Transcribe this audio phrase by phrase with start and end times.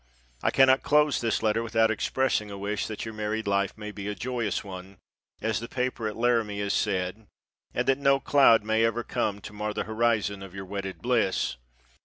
[0.41, 4.07] I cannot close this letter without expressing a wish that your married life may be
[4.07, 4.97] a joyous one,
[5.41, 7.27] as the paper at Laramie has said,
[7.71, 11.57] "and that no cloud may ever come to mar the horizon of your wedded bliss."